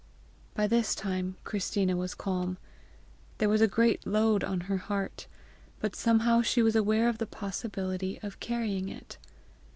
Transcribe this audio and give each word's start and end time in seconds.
By 0.55 0.65
this 0.65 0.95
time 0.95 1.35
Christina 1.43 1.95
was 1.95 2.15
calm. 2.15 2.57
There 3.37 3.47
was 3.49 3.61
a 3.61 3.67
great 3.67 4.07
load 4.07 4.43
on 4.43 4.61
her 4.61 4.77
heart, 4.77 5.27
but 5.79 5.95
somehow 5.95 6.41
she 6.41 6.63
was 6.63 6.75
aware 6.75 7.07
of 7.07 7.19
the 7.19 7.27
possibility 7.27 8.17
of 8.23 8.39
carrying 8.39 8.89
it. 8.89 9.19